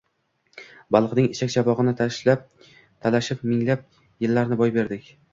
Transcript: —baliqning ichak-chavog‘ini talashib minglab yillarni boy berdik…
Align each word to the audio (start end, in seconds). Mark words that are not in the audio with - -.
—baliqning 0.95 1.25
ichak-chavog‘ini 1.33 1.91
talashib 1.99 3.43
minglab 3.49 3.83
yillarni 4.27 4.59
boy 4.63 4.73
berdik… 4.79 5.13